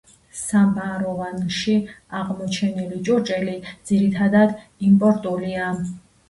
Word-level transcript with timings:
სამაროვანში 0.37 1.75
აღმოჩენილი 2.21 2.97
ჭურჭელი 3.11 3.55
ძირითადად 3.91 4.57
იმპორტულია. 4.89 5.71